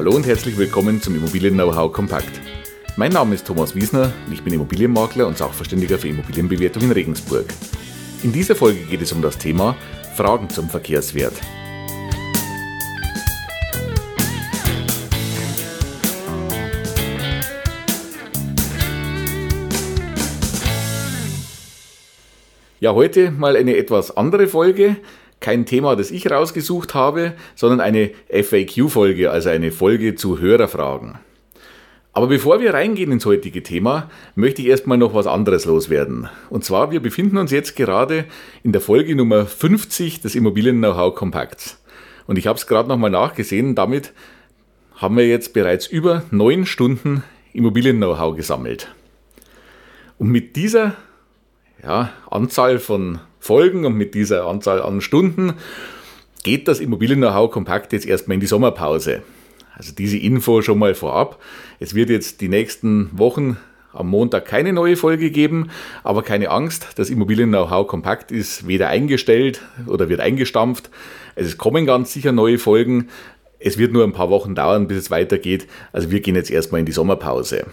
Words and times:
Hallo 0.00 0.16
und 0.16 0.26
herzlich 0.26 0.56
willkommen 0.56 1.02
zum 1.02 1.14
Immobilien-Know-how 1.14 1.92
Kompakt. 1.92 2.40
Mein 2.96 3.12
Name 3.12 3.34
ist 3.34 3.46
Thomas 3.46 3.74
Wiesner 3.74 4.10
und 4.26 4.32
ich 4.32 4.42
bin 4.42 4.54
Immobilienmakler 4.54 5.26
und 5.26 5.36
Sachverständiger 5.36 5.98
für 5.98 6.08
Immobilienbewertung 6.08 6.84
in 6.84 6.92
Regensburg. 6.92 7.44
In 8.22 8.32
dieser 8.32 8.54
Folge 8.54 8.80
geht 8.86 9.02
es 9.02 9.12
um 9.12 9.20
das 9.20 9.36
Thema 9.36 9.76
Fragen 10.16 10.48
zum 10.48 10.70
Verkehrswert. 10.70 11.34
Ja, 22.80 22.94
heute 22.94 23.30
mal 23.32 23.54
eine 23.54 23.76
etwas 23.76 24.16
andere 24.16 24.48
Folge. 24.48 24.96
Kein 25.40 25.66
Thema, 25.66 25.96
das 25.96 26.10
ich 26.10 26.30
rausgesucht 26.30 26.94
habe, 26.94 27.32
sondern 27.54 27.80
eine 27.80 28.10
FAQ-Folge, 28.30 29.30
also 29.30 29.48
eine 29.48 29.72
Folge 29.72 30.14
zu 30.14 30.38
Hörerfragen. 30.38 31.18
Aber 32.12 32.26
bevor 32.26 32.60
wir 32.60 32.74
reingehen 32.74 33.12
ins 33.12 33.24
heutige 33.24 33.62
Thema, 33.62 34.10
möchte 34.34 34.62
ich 34.62 34.68
erstmal 34.68 34.98
noch 34.98 35.14
was 35.14 35.26
anderes 35.26 35.64
loswerden. 35.64 36.28
Und 36.50 36.64
zwar, 36.64 36.90
wir 36.90 37.00
befinden 37.00 37.36
uns 37.36 37.52
jetzt 37.52 37.76
gerade 37.76 38.24
in 38.64 38.72
der 38.72 38.80
Folge 38.80 39.14
Nummer 39.14 39.46
50 39.46 40.20
des 40.20 40.34
Immobilien-Know-how 40.34 41.14
Kompakts. 41.14 41.82
Und 42.26 42.36
ich 42.36 42.46
habe 42.46 42.58
es 42.58 42.66
gerade 42.66 42.88
nochmal 42.88 43.10
nachgesehen, 43.10 43.74
damit 43.74 44.12
haben 44.96 45.16
wir 45.16 45.26
jetzt 45.26 45.52
bereits 45.54 45.86
über 45.86 46.24
neun 46.30 46.66
Stunden 46.66 47.22
Immobilien-Know-how 47.52 48.36
gesammelt. 48.36 48.94
Und 50.18 50.28
mit 50.28 50.56
dieser 50.56 50.96
ja, 51.82 52.12
Anzahl 52.28 52.78
von 52.78 53.20
Folgen 53.40 53.84
und 53.86 53.94
mit 53.94 54.14
dieser 54.14 54.46
Anzahl 54.46 54.80
an 54.80 55.00
Stunden 55.00 55.54
geht 56.44 56.68
das 56.68 56.78
Immobilien-Know-how 56.78 57.50
kompakt 57.50 57.92
jetzt 57.92 58.06
erstmal 58.06 58.34
in 58.34 58.40
die 58.40 58.46
Sommerpause. 58.46 59.22
Also 59.74 59.92
diese 59.92 60.18
Info 60.18 60.62
schon 60.62 60.78
mal 60.78 60.94
vorab. 60.94 61.40
Es 61.78 61.94
wird 61.94 62.10
jetzt 62.10 62.42
die 62.42 62.48
nächsten 62.48 63.10
Wochen 63.18 63.56
am 63.92 64.08
Montag 64.08 64.44
keine 64.44 64.72
neue 64.72 64.96
Folge 64.96 65.30
geben, 65.30 65.70
aber 66.04 66.22
keine 66.22 66.50
Angst, 66.50 66.88
das 66.96 67.10
Immobilien-Know-how 67.10 67.86
kompakt 67.86 68.30
ist 68.30 68.68
weder 68.68 68.88
eingestellt 68.88 69.62
oder 69.86 70.08
wird 70.08 70.20
eingestampft. 70.20 70.90
Es 71.34 71.58
kommen 71.58 71.86
ganz 71.86 72.12
sicher 72.12 72.32
neue 72.32 72.58
Folgen. 72.58 73.08
Es 73.58 73.78
wird 73.78 73.92
nur 73.92 74.04
ein 74.04 74.12
paar 74.12 74.30
Wochen 74.30 74.54
dauern, 74.54 74.86
bis 74.86 74.98
es 74.98 75.10
weitergeht. 75.10 75.66
Also 75.92 76.10
wir 76.10 76.20
gehen 76.20 76.36
jetzt 76.36 76.50
erstmal 76.50 76.80
in 76.80 76.86
die 76.86 76.92
Sommerpause. 76.92 77.66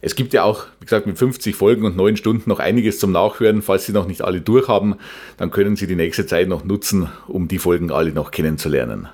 Es 0.00 0.14
gibt 0.14 0.32
ja 0.32 0.44
auch, 0.44 0.66
wie 0.78 0.84
gesagt, 0.84 1.06
mit 1.06 1.18
50 1.18 1.56
Folgen 1.56 1.84
und 1.84 1.96
9 1.96 2.16
Stunden 2.16 2.48
noch 2.48 2.60
einiges 2.60 2.98
zum 2.98 3.12
Nachhören. 3.12 3.62
Falls 3.62 3.86
Sie 3.86 3.92
noch 3.92 4.06
nicht 4.06 4.22
alle 4.22 4.40
durchhaben, 4.40 4.96
dann 5.36 5.50
können 5.50 5.76
Sie 5.76 5.86
die 5.86 5.96
nächste 5.96 6.26
Zeit 6.26 6.48
noch 6.48 6.64
nutzen, 6.64 7.08
um 7.26 7.48
die 7.48 7.58
Folgen 7.58 7.90
alle 7.90 8.12
noch 8.12 8.30
kennenzulernen. 8.30 9.08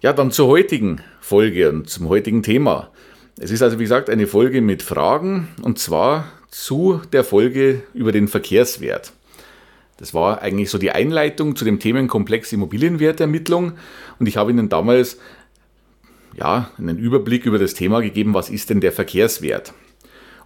Ja, 0.00 0.12
dann 0.12 0.30
zur 0.30 0.48
heutigen 0.48 1.00
Folge 1.20 1.70
und 1.70 1.88
zum 1.88 2.08
heutigen 2.08 2.42
Thema. 2.42 2.90
Es 3.38 3.50
ist 3.50 3.62
also, 3.62 3.78
wie 3.78 3.84
gesagt, 3.84 4.10
eine 4.10 4.26
Folge 4.26 4.60
mit 4.60 4.82
Fragen 4.82 5.48
und 5.62 5.78
zwar 5.78 6.26
zu 6.50 7.00
der 7.12 7.24
Folge 7.24 7.82
über 7.94 8.12
den 8.12 8.28
Verkehrswert. 8.28 9.12
Das 9.96 10.12
war 10.12 10.42
eigentlich 10.42 10.70
so 10.70 10.78
die 10.78 10.90
Einleitung 10.90 11.56
zu 11.56 11.64
dem 11.64 11.78
Themenkomplex 11.78 12.52
Immobilienwertermittlung 12.52 13.72
und 14.18 14.26
ich 14.26 14.36
habe 14.36 14.50
Ihnen 14.50 14.68
damals 14.68 15.18
ja, 16.36 16.70
einen 16.78 16.98
Überblick 16.98 17.46
über 17.46 17.58
das 17.58 17.74
Thema 17.74 18.00
gegeben, 18.00 18.34
was 18.34 18.50
ist 18.50 18.70
denn 18.70 18.80
der 18.80 18.92
Verkehrswert. 18.92 19.72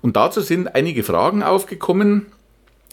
Und 0.01 0.17
dazu 0.17 0.41
sind 0.41 0.75
einige 0.75 1.03
Fragen 1.03 1.43
aufgekommen. 1.43 2.27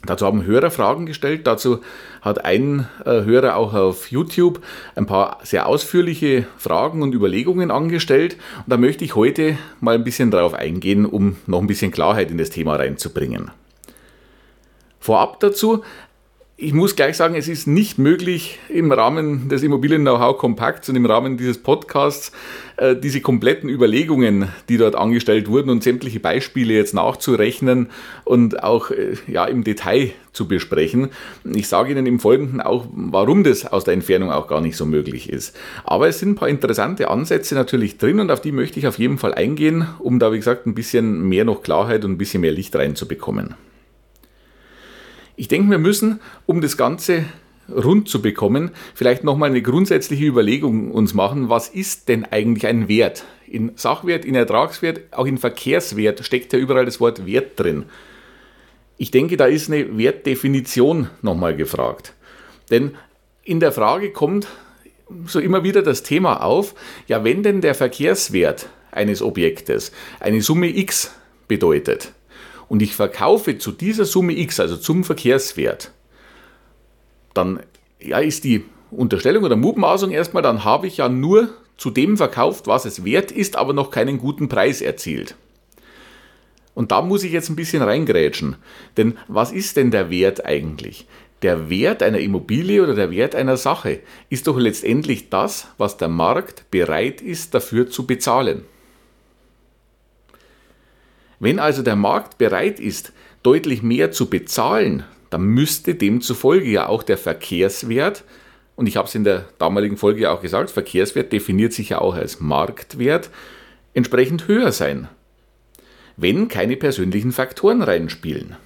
Dazu 0.06 0.26
haben 0.26 0.46
Hörer 0.46 0.72
Fragen 0.72 1.06
gestellt. 1.06 1.48
Dazu 1.48 1.80
hat 2.22 2.46
ein 2.46 2.88
äh, 3.06 3.24
Hörer 3.24 3.56
auch 3.56 3.74
auf 3.74 4.12
YouTube 4.12 4.62
ein 4.96 5.06
paar 5.06 5.40
sehr 5.44 5.68
ausführliche 5.68 6.48
Fragen 6.58 7.02
und 7.02 7.14
Überlegungen 7.14 7.72
angestellt. 7.72 8.38
Und 8.58 8.72
da 8.72 8.78
möchte 8.78 9.04
ich 9.04 9.16
heute 9.16 9.58
mal 9.80 9.96
ein 9.96 10.04
bisschen 10.04 10.32
darauf 10.32 10.54
eingehen, 10.54 11.06
um 11.06 11.38
noch 11.48 11.60
ein 11.60 11.68
bisschen 11.68 11.92
Klarheit 11.92 12.30
in 12.30 12.38
das 12.38 12.50
Thema 12.50 12.76
reinzubringen. 12.76 13.52
Vorab 15.00 15.40
dazu 15.40 15.84
ich 16.58 16.72
muss 16.72 16.96
gleich 16.96 17.18
sagen, 17.18 17.36
es 17.36 17.50
ist 17.50 17.68
nicht 17.68 17.98
möglich, 17.98 18.60
im 18.70 18.90
Rahmen 18.90 19.50
des 19.50 19.62
Immobilien-Know-how-Kompakts 19.62 20.88
und 20.88 20.96
im 20.96 21.06
Rahmen 21.06 21.36
dieses 21.36 21.58
Podcasts 21.58 22.32
äh, 22.78 22.96
diese 22.96 23.20
kompletten 23.20 23.70
Überlegungen, 23.70 24.48
die 24.70 24.78
dort 24.78 24.96
angestellt 24.96 25.50
wurden 25.50 25.70
und 25.70 25.84
sämtliche 25.84 26.22
Beispiele 26.22 26.74
jetzt 26.74 26.94
nachzurechnen 26.94 27.90
und 28.24 28.64
auch 28.64 28.90
äh, 28.92 29.16
ja, 29.28 29.44
im 29.44 29.66
Detail 29.66 30.12
zu 30.32 30.48
besprechen. 30.48 31.10
Ich 31.44 31.68
sage 31.68 31.92
Ihnen 31.92 32.06
im 32.06 32.22
Folgenden 32.22 32.62
auch, 32.62 32.86
warum 32.90 33.44
das 33.44 33.66
aus 33.66 33.84
der 33.84 33.94
Entfernung 33.94 34.32
auch 34.32 34.48
gar 34.48 34.62
nicht 34.62 34.78
so 34.78 34.86
möglich 34.86 35.30
ist. 35.30 35.58
Aber 35.84 36.08
es 36.08 36.20
sind 36.20 36.32
ein 36.32 36.36
paar 36.36 36.50
interessante 36.50 37.10
Ansätze 37.10 37.56
natürlich 37.56 37.98
drin 37.98 38.22
und 38.22 38.32
auf 38.32 38.40
die 38.40 38.54
möchte 38.54 38.80
ich 38.80 38.88
auf 38.88 38.98
jeden 38.98 39.18
Fall 39.18 39.34
eingehen, 39.34 39.88
um 40.00 40.20
da, 40.20 40.32
wie 40.32 40.38
gesagt, 40.38 40.68
ein 40.68 40.76
bisschen 40.76 41.28
mehr 41.28 41.44
noch 41.44 41.64
Klarheit 41.64 42.06
und 42.06 42.12
ein 42.12 42.18
bisschen 42.18 42.40
mehr 42.40 42.54
Licht 42.54 42.74
reinzubekommen. 42.78 43.56
Ich 45.38 45.48
denke, 45.48 45.70
wir 45.70 45.78
müssen, 45.78 46.20
um 46.46 46.62
das 46.62 46.78
Ganze 46.78 47.26
rund 47.70 48.08
zu 48.08 48.22
bekommen, 48.22 48.72
vielleicht 48.94 49.24
nochmal 49.24 49.50
eine 49.50 49.62
grundsätzliche 49.62 50.26
Überlegung 50.26 50.92
uns 50.92 51.14
machen, 51.14 51.50
was 51.50 51.68
ist 51.68 52.10
denn 52.10 52.26
eigentlich 52.26 52.68
ein 52.68 52.88
Wert? 52.88 53.26
In 53.48 53.72
Sachwert, 53.76 54.24
in 54.24 54.36
Ertragswert, 54.36 55.02
auch 55.12 55.26
in 55.26 55.38
Verkehrswert 55.38 56.24
steckt 56.24 56.54
ja 56.54 56.60
überall 56.60 56.86
das 56.86 57.00
Wort 57.00 57.26
Wert 57.26 57.60
drin. 57.60 57.86
Ich 58.98 59.12
denke, 59.12 59.36
da 59.36 59.46
ist 59.46 59.70
eine 59.70 59.98
Wertdefinition 59.98 61.10
nochmal 61.22 61.56
gefragt. 61.56 62.14
Denn 62.70 62.92
in 63.44 63.60
der 63.60 63.72
Frage 63.72 64.12
kommt 64.12 64.48
so 65.28 65.40
immer 65.40 65.64
wieder 65.64 65.82
das 65.82 66.04
Thema 66.04 66.44
auf, 66.44 66.74
ja, 67.08 67.24
wenn 67.24 67.44
denn 67.44 67.62
der 67.62 67.76
Verkehrswert 67.76 68.70
eines 68.92 69.22
Objektes 69.22 69.92
eine 70.20 70.42
Summe 70.42 70.76
x 70.76 71.14
bedeutet, 71.48 72.14
und 72.68 72.82
ich 72.82 72.96
verkaufe 72.96 73.58
zu 73.58 73.72
dieser 73.72 74.06
Summe 74.06 74.38
X, 74.38 74.60
also 74.60 74.78
zum 74.78 75.04
Verkehrswert, 75.04 75.92
dann 77.34 77.60
ja, 78.00 78.20
ist 78.20 78.44
die 78.44 78.66
Unterstellung 78.92 79.44
oder 79.44 79.56
Mutmaßung 79.56 80.12
erstmal, 80.12 80.44
dann 80.44 80.64
habe 80.64 80.88
ich 80.88 80.98
ja 80.98 81.10
nur 81.10 81.50
zu 81.78 81.90
dem 81.90 82.18
verkauft, 82.18 82.68
was 82.68 82.86
es 82.86 83.04
wert 83.04 83.32
ist, 83.32 83.58
aber 83.58 83.74
noch 83.74 83.92
keinen 83.92 84.18
guten 84.18 84.48
Preis 84.48 84.82
erzielt. 84.82 85.36
Und 86.74 86.92
da 86.92 87.02
muss 87.02 87.24
ich 87.24 87.32
jetzt 87.32 87.50
ein 87.50 87.56
bisschen 87.56 87.82
reingrätschen. 87.82 88.58
Denn 88.98 89.18
was 89.28 89.52
ist 89.52 89.78
denn 89.78 89.92
der 89.92 90.10
Wert 90.10 90.46
eigentlich? 90.46 91.08
Der 91.42 91.70
Wert 91.70 92.04
einer 92.04 92.20
Immobilie 92.20 92.82
oder 92.82 92.96
der 92.96 93.12
Wert 93.12 93.36
einer 93.36 93.58
Sache 93.58 94.00
ist 94.30 94.48
doch 94.48 94.58
letztendlich 94.58 95.30
das, 95.30 95.68
was 95.78 95.98
der 95.98 96.08
Markt 96.08 96.70
bereit 96.72 97.22
ist 97.22 97.54
dafür 97.54 97.90
zu 97.90 98.06
bezahlen. 98.06 98.66
Wenn 101.40 101.60
also 101.60 101.82
der 101.82 101.96
Markt 101.96 102.38
bereit 102.38 102.80
ist, 102.80 103.14
deutlich 103.44 103.84
mehr 103.84 104.12
zu 104.12 104.30
bezahlen, 104.30 105.04
dann 105.30 105.44
müsste 105.44 105.96
demzufolge 105.96 106.70
ja 106.70 106.88
auch 106.88 107.04
der 107.04 107.18
Verkehrswert, 107.18 108.24
und 108.76 108.88
ich 108.88 108.98
habe 108.98 109.08
es 109.08 109.16
in 109.16 109.24
der 109.24 109.46
damaligen 109.58 109.98
Folge 109.98 110.30
auch 110.30 110.42
gesagt, 110.42 110.70
Verkehrswert 110.70 111.32
definiert 111.32 111.74
sich 111.74 111.90
ja 111.90 112.00
auch 112.00 112.16
als 112.16 112.40
Marktwert, 112.40 113.30
entsprechend 113.94 114.48
höher 114.48 114.72
sein, 114.72 115.08
wenn 116.18 116.48
keine 116.48 116.76
persönlichen 116.76 117.32
Faktoren 117.32 117.82
reinspielen. 117.82 118.58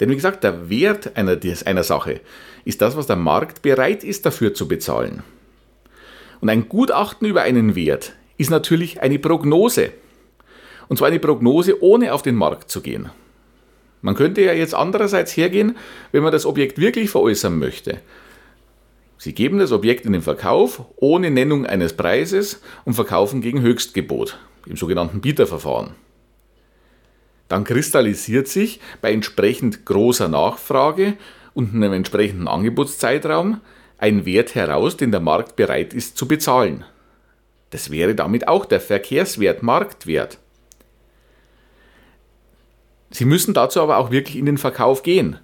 Denn 0.00 0.10
wie 0.10 0.16
gesagt, 0.16 0.42
der 0.42 0.68
Wert 0.68 1.16
einer, 1.16 1.38
einer 1.66 1.84
Sache 1.84 2.20
ist 2.64 2.82
das, 2.82 2.96
was 2.96 3.06
der 3.06 3.16
Markt 3.16 3.62
bereit 3.62 4.02
ist 4.02 4.26
dafür 4.26 4.54
zu 4.54 4.66
bezahlen. 4.66 5.22
Und 6.40 6.48
ein 6.48 6.68
Gutachten 6.68 7.28
über 7.28 7.42
einen 7.42 7.76
Wert 7.76 8.12
ist 8.36 8.50
natürlich 8.50 9.00
eine 9.00 9.18
Prognose. 9.18 9.92
Und 10.88 10.96
zwar 10.96 11.08
eine 11.08 11.18
Prognose, 11.18 11.82
ohne 11.82 12.12
auf 12.12 12.22
den 12.22 12.34
Markt 12.34 12.70
zu 12.70 12.80
gehen. 12.80 13.10
Man 14.02 14.14
könnte 14.14 14.42
ja 14.42 14.52
jetzt 14.52 14.74
andererseits 14.74 15.36
hergehen, 15.36 15.76
wenn 16.12 16.22
man 16.22 16.32
das 16.32 16.44
Objekt 16.44 16.78
wirklich 16.78 17.10
veräußern 17.10 17.58
möchte. 17.58 18.00
Sie 19.16 19.32
geben 19.32 19.58
das 19.58 19.72
Objekt 19.72 20.04
in 20.04 20.12
den 20.12 20.20
Verkauf 20.20 20.84
ohne 20.96 21.30
Nennung 21.30 21.64
eines 21.64 21.94
Preises 21.94 22.60
und 22.84 22.94
verkaufen 22.94 23.40
gegen 23.40 23.62
Höchstgebot 23.62 24.38
im 24.66 24.76
sogenannten 24.76 25.22
Bieterverfahren. 25.22 25.92
Dann 27.48 27.64
kristallisiert 27.64 28.48
sich 28.48 28.80
bei 29.00 29.12
entsprechend 29.12 29.86
großer 29.86 30.28
Nachfrage 30.28 31.14
und 31.54 31.74
einem 31.74 31.92
entsprechenden 31.92 32.48
Angebotszeitraum 32.48 33.60
ein 33.96 34.26
Wert 34.26 34.54
heraus, 34.54 34.96
den 34.96 35.12
der 35.12 35.20
Markt 35.20 35.56
bereit 35.56 35.94
ist 35.94 36.18
zu 36.18 36.28
bezahlen. 36.28 36.84
Das 37.70 37.90
wäre 37.90 38.14
damit 38.14 38.48
auch 38.48 38.66
der 38.66 38.80
Verkehrswert 38.80 39.62
Marktwert. 39.62 40.38
Sie 43.14 43.26
müssen 43.26 43.54
dazu 43.54 43.80
aber 43.80 43.98
auch 43.98 44.10
wirklich 44.10 44.36
in 44.36 44.44
den 44.44 44.58
Verkauf 44.58 45.04
gehen. 45.04 45.38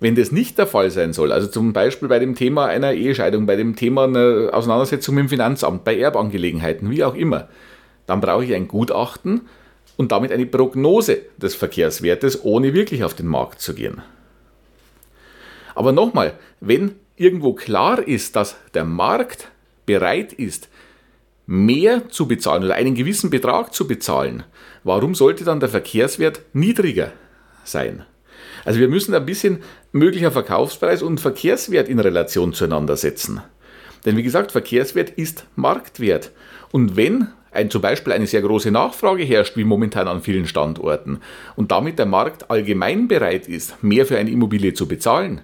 Wenn 0.00 0.16
das 0.16 0.32
nicht 0.32 0.58
der 0.58 0.66
Fall 0.66 0.90
sein 0.90 1.12
soll, 1.12 1.30
also 1.30 1.46
zum 1.46 1.72
Beispiel 1.72 2.08
bei 2.08 2.18
dem 2.18 2.34
Thema 2.34 2.66
einer 2.66 2.94
Ehescheidung, 2.94 3.46
bei 3.46 3.54
dem 3.54 3.76
Thema 3.76 4.04
einer 4.04 4.50
Auseinandersetzung 4.52 5.14
mit 5.14 5.22
dem 5.22 5.28
Finanzamt, 5.28 5.84
bei 5.84 5.96
Erbangelegenheiten, 5.96 6.90
wie 6.90 7.04
auch 7.04 7.14
immer, 7.14 7.48
dann 8.06 8.20
brauche 8.20 8.44
ich 8.44 8.52
ein 8.52 8.66
Gutachten 8.66 9.42
und 9.96 10.10
damit 10.10 10.32
eine 10.32 10.46
Prognose 10.46 11.20
des 11.36 11.54
Verkehrswertes, 11.54 12.44
ohne 12.44 12.74
wirklich 12.74 13.04
auf 13.04 13.14
den 13.14 13.28
Markt 13.28 13.60
zu 13.60 13.72
gehen. 13.72 14.02
Aber 15.76 15.92
nochmal, 15.92 16.32
wenn 16.58 16.96
irgendwo 17.14 17.52
klar 17.52 18.04
ist, 18.04 18.34
dass 18.34 18.56
der 18.74 18.84
Markt 18.84 19.46
bereit 19.86 20.32
ist, 20.32 20.68
mehr 21.46 22.08
zu 22.08 22.26
bezahlen 22.26 22.64
oder 22.64 22.74
einen 22.74 22.94
gewissen 22.94 23.30
Betrag 23.30 23.74
zu 23.74 23.86
bezahlen, 23.86 24.44
warum 24.84 25.14
sollte 25.14 25.44
dann 25.44 25.60
der 25.60 25.68
Verkehrswert 25.68 26.42
niedriger 26.52 27.12
sein? 27.64 28.04
Also 28.64 28.80
wir 28.80 28.88
müssen 28.88 29.14
ein 29.14 29.26
bisschen 29.26 29.58
möglicher 29.92 30.30
Verkaufspreis 30.30 31.02
und 31.02 31.20
Verkehrswert 31.20 31.88
in 31.88 31.98
Relation 31.98 32.52
zueinander 32.52 32.96
setzen. 32.96 33.40
Denn 34.04 34.16
wie 34.16 34.22
gesagt, 34.22 34.52
Verkehrswert 34.52 35.10
ist 35.10 35.46
Marktwert. 35.56 36.32
Und 36.70 36.96
wenn 36.96 37.28
ein, 37.52 37.70
zum 37.70 37.82
Beispiel 37.82 38.12
eine 38.12 38.26
sehr 38.26 38.42
große 38.42 38.70
Nachfrage 38.70 39.24
herrscht, 39.24 39.56
wie 39.56 39.64
momentan 39.64 40.08
an 40.08 40.22
vielen 40.22 40.46
Standorten, 40.46 41.20
und 41.54 41.70
damit 41.70 41.98
der 41.98 42.06
Markt 42.06 42.50
allgemein 42.50 43.08
bereit 43.08 43.46
ist, 43.46 43.82
mehr 43.82 44.06
für 44.06 44.18
eine 44.18 44.30
Immobilie 44.30 44.74
zu 44.74 44.88
bezahlen, 44.88 45.42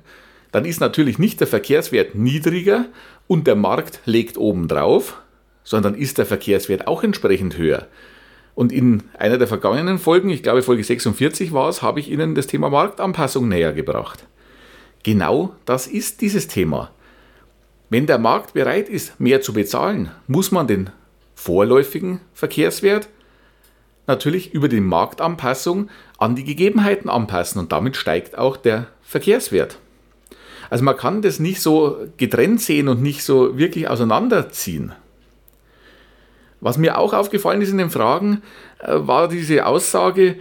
dann 0.50 0.64
ist 0.64 0.80
natürlich 0.80 1.18
nicht 1.18 1.40
der 1.40 1.46
Verkehrswert 1.46 2.14
niedriger 2.14 2.86
und 3.26 3.46
der 3.46 3.56
Markt 3.56 4.00
legt 4.06 4.38
oben 4.38 4.66
drauf, 4.66 5.20
sondern 5.68 5.94
ist 5.94 6.16
der 6.16 6.24
Verkehrswert 6.24 6.86
auch 6.86 7.04
entsprechend 7.04 7.58
höher. 7.58 7.88
Und 8.54 8.72
in 8.72 9.02
einer 9.18 9.36
der 9.36 9.46
vergangenen 9.46 9.98
Folgen, 9.98 10.30
ich 10.30 10.42
glaube 10.42 10.62
Folge 10.62 10.82
46 10.82 11.52
war 11.52 11.68
es, 11.68 11.82
habe 11.82 12.00
ich 12.00 12.10
Ihnen 12.10 12.34
das 12.34 12.46
Thema 12.46 12.70
Marktanpassung 12.70 13.48
näher 13.48 13.74
gebracht. 13.74 14.24
Genau 15.02 15.54
das 15.66 15.86
ist 15.86 16.22
dieses 16.22 16.48
Thema. 16.48 16.90
Wenn 17.90 18.06
der 18.06 18.16
Markt 18.16 18.54
bereit 18.54 18.88
ist, 18.88 19.20
mehr 19.20 19.42
zu 19.42 19.52
bezahlen, 19.52 20.10
muss 20.26 20.52
man 20.52 20.66
den 20.66 20.88
vorläufigen 21.34 22.22
Verkehrswert 22.32 23.10
natürlich 24.06 24.54
über 24.54 24.68
die 24.68 24.80
Marktanpassung 24.80 25.90
an 26.16 26.34
die 26.34 26.44
Gegebenheiten 26.44 27.10
anpassen 27.10 27.60
und 27.60 27.72
damit 27.72 27.94
steigt 27.94 28.38
auch 28.38 28.56
der 28.56 28.86
Verkehrswert. 29.02 29.78
Also 30.70 30.82
man 30.82 30.96
kann 30.96 31.20
das 31.20 31.38
nicht 31.40 31.60
so 31.60 31.98
getrennt 32.16 32.62
sehen 32.62 32.88
und 32.88 33.02
nicht 33.02 33.22
so 33.22 33.58
wirklich 33.58 33.90
auseinanderziehen. 33.90 34.94
Was 36.60 36.78
mir 36.78 36.98
auch 36.98 37.12
aufgefallen 37.12 37.62
ist 37.62 37.70
in 37.70 37.78
den 37.78 37.90
Fragen, 37.90 38.42
äh, 38.80 38.94
war 38.94 39.28
diese 39.28 39.66
Aussage, 39.66 40.36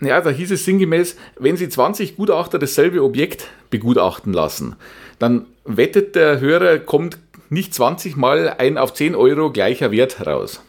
ja, 0.00 0.20
da 0.20 0.30
hieß 0.30 0.50
es 0.50 0.64
sinngemäß, 0.64 1.16
wenn 1.38 1.56
Sie 1.56 1.68
20 1.68 2.16
Gutachter 2.16 2.58
dasselbe 2.58 3.02
Objekt 3.02 3.48
begutachten 3.70 4.32
lassen, 4.32 4.76
dann 5.18 5.46
wettet 5.64 6.14
der 6.14 6.40
Hörer, 6.40 6.78
kommt 6.78 7.18
nicht 7.48 7.74
20 7.74 8.16
mal 8.16 8.54
ein 8.58 8.78
auf 8.78 8.94
10 8.94 9.14
Euro 9.14 9.50
gleicher 9.50 9.90
Wert 9.90 10.18
heraus. 10.18 10.62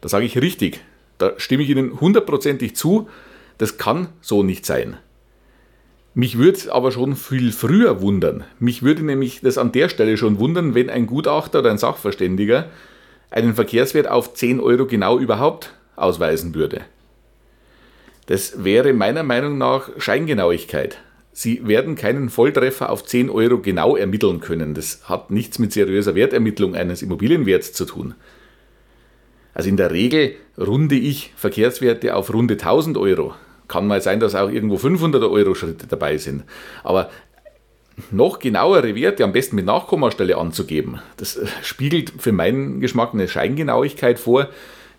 Da 0.00 0.08
sage 0.08 0.26
ich 0.26 0.38
richtig, 0.38 0.80
da 1.18 1.32
stimme 1.38 1.62
ich 1.62 1.70
Ihnen 1.70 2.00
hundertprozentig 2.00 2.76
zu, 2.76 3.08
das 3.58 3.78
kann 3.78 4.08
so 4.20 4.42
nicht 4.42 4.66
sein. 4.66 4.98
Mich 6.18 6.38
würde 6.38 6.56
es 6.56 6.66
aber 6.66 6.92
schon 6.92 7.14
viel 7.14 7.52
früher 7.52 8.00
wundern. 8.00 8.44
Mich 8.58 8.82
würde 8.82 9.04
nämlich 9.04 9.42
das 9.42 9.58
an 9.58 9.70
der 9.70 9.90
Stelle 9.90 10.16
schon 10.16 10.38
wundern, 10.38 10.74
wenn 10.74 10.88
ein 10.88 11.06
Gutachter 11.06 11.58
oder 11.58 11.70
ein 11.70 11.76
Sachverständiger 11.76 12.70
einen 13.30 13.54
Verkehrswert 13.54 14.08
auf 14.08 14.32
10 14.32 14.58
Euro 14.58 14.86
genau 14.86 15.18
überhaupt 15.18 15.74
ausweisen 15.94 16.54
würde. 16.54 16.80
Das 18.24 18.64
wäre 18.64 18.94
meiner 18.94 19.24
Meinung 19.24 19.58
nach 19.58 19.90
Scheingenauigkeit. 19.98 20.96
Sie 21.34 21.68
werden 21.68 21.96
keinen 21.96 22.30
Volltreffer 22.30 22.88
auf 22.88 23.04
10 23.04 23.28
Euro 23.28 23.58
genau 23.58 23.94
ermitteln 23.94 24.40
können. 24.40 24.72
Das 24.72 25.10
hat 25.10 25.30
nichts 25.30 25.58
mit 25.58 25.74
seriöser 25.74 26.14
Wertermittlung 26.14 26.74
eines 26.74 27.02
Immobilienwerts 27.02 27.74
zu 27.74 27.84
tun. 27.84 28.14
Also 29.52 29.68
in 29.68 29.76
der 29.76 29.90
Regel 29.90 30.36
runde 30.56 30.94
ich 30.94 31.34
Verkehrswerte 31.36 32.16
auf 32.16 32.32
runde 32.32 32.54
1000 32.54 32.96
Euro. 32.96 33.34
Kann 33.76 33.88
mal 33.88 34.00
sein, 34.00 34.20
dass 34.20 34.34
auch 34.34 34.48
irgendwo 34.48 34.78
500 34.78 35.22
Euro 35.24 35.54
Schritte 35.54 35.86
dabei 35.86 36.16
sind. 36.16 36.44
Aber 36.82 37.10
noch 38.10 38.38
genauere 38.38 38.94
Werte, 38.94 39.22
am 39.22 39.32
besten 39.32 39.54
mit 39.54 39.66
Nachkommastelle 39.66 40.38
anzugeben, 40.38 41.00
das 41.18 41.36
äh, 41.36 41.46
spiegelt 41.62 42.14
für 42.16 42.32
meinen 42.32 42.80
Geschmack 42.80 43.12
eine 43.12 43.28
Scheingenauigkeit 43.28 44.18
vor, 44.18 44.48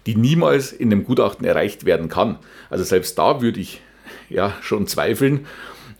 die 0.05 0.15
niemals 0.15 0.73
in 0.73 0.91
einem 0.91 1.05
Gutachten 1.05 1.43
erreicht 1.43 1.85
werden 1.85 2.07
kann. 2.07 2.37
Also 2.69 2.83
selbst 2.83 3.17
da 3.17 3.41
würde 3.41 3.59
ich 3.59 3.81
ja 4.29 4.53
schon 4.61 4.85
zweifeln. 4.85 5.47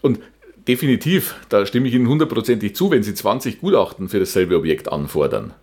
Und 0.01 0.19
definitiv, 0.67 1.33
da 1.49 1.65
stimme 1.65 1.87
ich 1.87 1.95
Ihnen 1.95 2.07
hundertprozentig 2.07 2.75
zu, 2.75 2.91
wenn 2.91 3.01
Sie 3.01 3.15
20 3.15 3.59
Gutachten 3.59 4.07
für 4.07 4.19
dasselbe 4.19 4.55
Objekt 4.55 4.91
anfordern, 4.91 5.55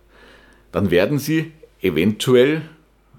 dann 0.73 0.91
werden 0.91 1.17
Sie 1.17 1.53
eventuell 1.81 2.63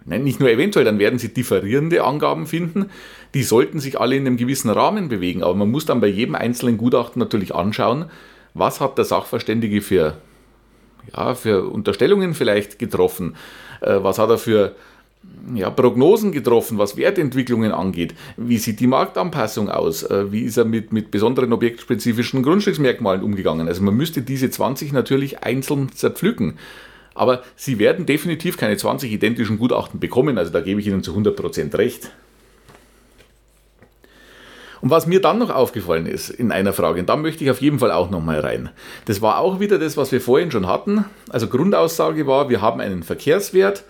Nein, 0.09 0.23
nicht 0.23 0.39
nur 0.39 0.49
eventuell, 0.49 0.85
dann 0.85 1.01
werden 1.01 1.19
Sie 1.19 1.35
differierende 1.35 2.05
Angaben 2.05 2.47
finden. 2.47 2.91
Die 3.35 3.43
sollten 3.43 3.81
sich 3.81 4.01
alle 4.01 4.15
in 4.15 4.27
einem 4.27 4.37
gewissen 4.37 4.71
Rahmen 4.71 5.09
bewegen. 5.09 5.43
Aber 5.43 5.55
man 5.55 5.71
muss 5.71 5.85
dann 5.85 6.01
bei 6.01 6.07
jedem 6.07 6.37
einzelnen 6.37 6.79
Gutachten 6.79 7.19
natürlich 7.19 7.55
anschauen, 7.55 8.07
was 8.55 8.81
hat 8.81 8.97
der 8.99 9.05
Sachverständige 9.05 9.83
für, 9.83 10.17
ja, 11.13 11.35
für 11.35 11.69
Unterstellungen 11.69 12.35
vielleicht 12.35 12.79
getroffen, 12.79 13.37
äh, 13.81 13.99
was 14.01 14.19
hat 14.19 14.31
er 14.31 14.39
für 14.39 14.77
ja, 15.55 15.71
Prognosen 15.71 16.31
getroffen, 16.33 16.79
was 16.79 16.97
Wertentwicklungen 16.97 17.73
angeht. 17.73 18.15
Wie 18.37 18.59
sieht 18.59 18.79
die 18.79 18.87
Marktanpassung 18.87 19.69
aus? 19.69 20.05
Äh, 20.05 20.31
wie 20.31 20.43
ist 20.43 20.57
er 20.57 20.65
mit, 20.65 20.93
mit 20.93 21.11
besonderen 21.11 21.53
objektspezifischen 21.53 22.43
Grundstücksmerkmalen 22.43 23.23
umgegangen? 23.23 23.69
Also 23.69 23.83
man 23.83 23.97
müsste 23.97 24.23
diese 24.23 24.51
20 24.51 24.93
natürlich 24.93 25.43
einzeln 25.43 25.91
zerpflücken. 25.93 26.59
Aber 27.17 27.43
Sie 27.57 27.79
werden 27.79 28.07
definitiv 28.07 28.57
keine 28.57 28.77
20 28.77 29.11
identischen 29.11 29.59
Gutachten 29.59 30.01
bekommen, 30.01 30.39
also 30.39 30.53
da 30.53 30.61
gebe 30.61 30.81
ich 30.81 30.87
Ihnen 30.87 31.03
zu 31.03 31.13
100% 31.13 31.77
recht. 31.77 32.11
Und 34.83 34.91
was 34.91 35.07
mir 35.07 35.21
dann 35.21 35.39
noch 35.39 35.51
aufgefallen 35.51 36.07
ist 36.07 36.31
in 36.31 36.53
einer 36.53 36.73
Frage, 36.73 37.01
und 37.01 37.09
da 37.09 37.17
möchte 37.17 37.43
ich 37.43 37.51
auf 37.51 37.61
jeden 37.61 37.79
Fall 37.79 37.91
auch 37.91 38.11
nochmal 38.11 38.41
rein. 38.41 38.71
Das 39.07 39.23
war 39.23 39.39
auch 39.39 39.59
wieder 39.59 39.79
das, 39.79 39.97
was 39.97 40.13
wir 40.13 40.21
vorhin 40.21 40.51
schon 40.51 40.67
hatten. 40.67 41.05
Also 41.31 41.49
Grundaussage 41.49 42.27
war, 42.27 42.51
wir 42.51 42.61
haben 42.61 42.81
einen 42.81 43.03
Verkehrswert, 43.03 43.85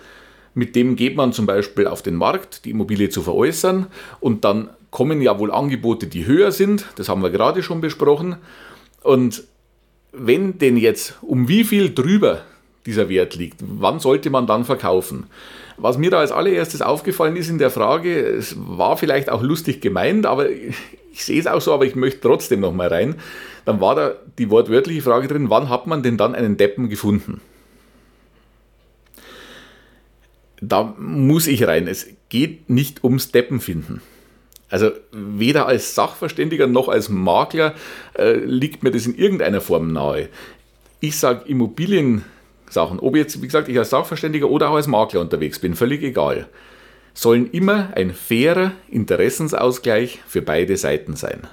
mit 0.55 0.75
dem 0.75 0.97
geht 0.97 1.17
man 1.17 1.35
zum 1.35 1.45
Beispiel 1.45 1.87
auf 1.87 2.01
den 2.01 2.15
Markt, 2.15 2.65
die 2.65 2.71
Immobilie 2.71 3.11
zu 3.11 3.21
veräußern 3.21 3.89
und 4.21 4.45
dann 4.45 4.71
kommen 4.91 5.21
ja 5.21 5.39
wohl 5.39 5.53
Angebote, 5.53 6.07
die 6.07 6.25
höher 6.25 6.51
sind. 6.51 6.87
Das 6.97 7.11
haben 7.11 7.23
wir 7.23 7.29
gerade 7.29 7.63
schon 7.63 7.83
besprochen. 7.83 8.37
Und 9.03 9.45
wenn 10.13 10.59
denn 10.59 10.79
jetzt 10.79 11.19
um 11.21 11.49
wie 11.49 11.65
viel 11.65 11.93
drüber 11.93 12.41
dieser 12.87 13.09
Wert 13.09 13.35
liegt. 13.35 13.61
Wann 13.61 13.99
sollte 13.99 14.31
man 14.31 14.47
dann 14.47 14.65
verkaufen? 14.65 15.27
Was 15.77 15.99
mir 15.99 16.11
da 16.11 16.21
als 16.21 16.33
allererstes 16.33 16.81
aufgefallen 16.81 17.37
ist 17.37 17.51
in 17.51 17.59
der 17.59 17.71
Frage, 17.71 18.19
es 18.19 18.57
war 18.57 18.97
vielleicht 18.97 19.29
auch 19.29 19.43
lustig 19.43 19.81
gemeint, 19.81 20.25
aber 20.25 20.49
ich 20.51 21.25
sehe 21.25 21.39
es 21.39 21.47
auch 21.47 21.61
so, 21.61 21.75
aber 21.75 21.85
ich 21.85 21.97
möchte 21.97 22.21
trotzdem 22.21 22.61
noch 22.61 22.73
mal 22.73 22.89
rein. 22.89 23.17
Dann 23.65 23.81
war 23.81 23.95
da 23.95 24.15
die 24.39 24.51
wortwörtliche 24.51 25.03
Frage 25.03 25.29
drin, 25.29 25.51
wann 25.51 25.69
hat 25.69 25.87
man 25.87 26.03
denn 26.03 26.17
dann 26.17 26.35
einen 26.35 26.57
Deppen 26.57 26.89
gefunden? 26.89 27.41
Da 30.61 30.95
muss 30.99 31.47
ich 31.47 31.67
rein. 31.67 31.87
Es 31.87 32.07
geht 32.29 32.71
nicht 32.71 33.05
ums 33.05 33.33
Deppen 33.33 33.61
finden. 33.61 34.01
Also 34.69 34.91
weder 35.13 35.67
als 35.67 35.95
Sachverständiger 35.95 36.67
noch 36.67 36.89
als 36.89 37.09
Makler 37.09 37.75
äh, 38.19 38.35
liegt 38.35 38.83
mir 38.83 38.91
das 38.91 39.07
in 39.07 39.15
irgendeiner 39.15 39.61
Form 39.61 39.93
nahe. 39.93 40.29
Ich 41.01 41.19
sage, 41.19 41.49
Immobilien 41.49 42.25
Sachen. 42.69 42.99
Ob 43.01 43.17
jetzt, 43.17 43.41
wie 43.43 43.47
gesagt, 43.47 43.69
ich 43.69 43.79
als 43.79 43.91
Sachverständiger 43.91 44.51
oder 44.51 44.71
auch 44.71 44.77
als 44.77 44.87
Makler 44.87 45.21
unterwegs 45.21 45.59
bin, 45.59 45.75
völlig 45.75 46.03
egal. 46.03 46.49
Sollen 47.15 47.51
immer 47.51 47.91
ein 47.95 48.13
fairer 48.13 48.73
Interessensausgleich 48.91 50.21
für 50.27 50.43
beide 50.43 50.77
Seiten 50.77 51.17
sein. 51.17 51.47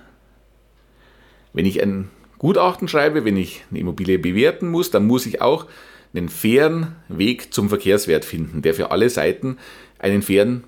Wenn 1.53 1.65
ich 1.65 1.82
ein 1.82 2.10
Gutachten 2.38 2.88
schreibe, 2.88 3.24
wenn 3.24 3.38
ich 3.38 3.63
eine 3.70 3.79
Immobilie 3.79 4.20
bewerten 4.20 4.70
muss, 4.70 4.91
dann 4.91 5.08
muss 5.08 5.25
ich 5.25 5.41
auch 5.41 5.67
einen 6.13 6.29
fairen 6.29 6.96
Weg 7.08 7.53
zum 7.53 7.70
Verkehrswert 7.70 8.25
finden, 8.25 8.62
der 8.62 8.74
für 8.74 8.91
alle 8.91 9.10
Seiten 9.10 9.58
einen 10.00 10.22
fairen 10.22 10.63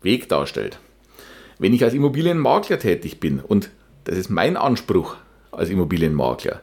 Weg 0.00 0.28
darstellt. 0.28 0.78
Wenn 1.58 1.74
ich 1.74 1.84
als 1.84 1.94
Immobilienmakler 1.94 2.78
tätig 2.78 3.20
bin, 3.20 3.40
und 3.40 3.70
das 4.04 4.16
ist 4.16 4.30
mein 4.30 4.56
Anspruch 4.56 5.16
als 5.52 5.68
Immobilienmakler, 5.68 6.62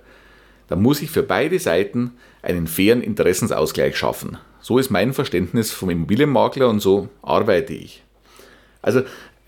dann 0.70 0.82
muss 0.82 1.02
ich 1.02 1.10
für 1.10 1.24
beide 1.24 1.60
Seiten 1.60 2.12
einen 2.42 2.68
fairen 2.68 3.02
Interessensausgleich 3.02 3.98
schaffen. 3.98 4.38
So 4.62 4.78
ist 4.78 4.90
mein 4.90 5.14
Verständnis 5.14 5.72
vom 5.72 5.90
Immobilienmakler 5.90 6.70
und 6.70 6.80
so 6.80 7.10
arbeite 7.22 7.74
ich. 7.74 8.04
Also 8.82 9.02